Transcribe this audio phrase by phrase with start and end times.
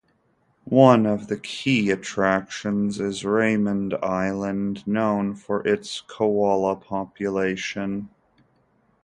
[0.63, 8.09] One of the key attractions is Raymond Island, known for its koala population.